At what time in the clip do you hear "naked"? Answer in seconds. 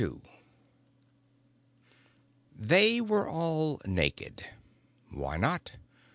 3.85-4.43